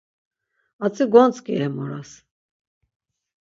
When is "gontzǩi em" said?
1.11-1.75